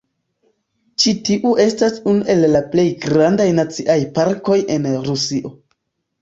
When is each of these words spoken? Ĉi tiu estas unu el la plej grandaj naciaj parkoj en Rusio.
Ĉi 1.01 1.11
tiu 1.27 1.51
estas 1.65 1.99
unu 2.13 2.25
el 2.35 2.41
la 2.53 2.61
plej 2.71 2.87
grandaj 3.05 3.47
naciaj 3.59 3.99
parkoj 4.17 4.57
en 4.79 4.91
Rusio. 5.07 5.55